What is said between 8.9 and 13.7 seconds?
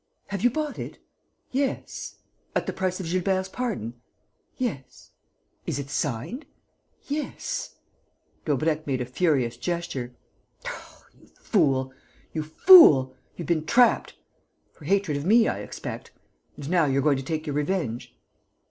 a furious gesture: "You fool! You fool! You've been